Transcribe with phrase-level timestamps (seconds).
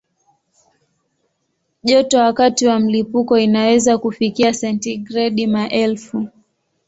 [1.83, 6.27] Joto wakati wa mlipuko inaweza kufikia sentigredi maelfu.